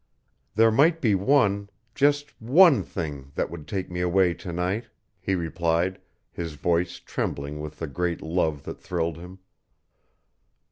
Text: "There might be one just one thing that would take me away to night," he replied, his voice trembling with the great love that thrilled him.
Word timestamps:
"There 0.55 0.71
might 0.71 0.99
be 0.99 1.13
one 1.13 1.69
just 1.93 2.31
one 2.41 2.81
thing 2.81 3.31
that 3.35 3.51
would 3.51 3.67
take 3.67 3.91
me 3.91 4.01
away 4.01 4.33
to 4.33 4.51
night," 4.51 4.89
he 5.19 5.35
replied, 5.35 6.01
his 6.31 6.55
voice 6.55 6.97
trembling 6.97 7.59
with 7.59 7.77
the 7.77 7.85
great 7.85 8.23
love 8.23 8.63
that 8.63 8.81
thrilled 8.81 9.17
him. 9.17 9.37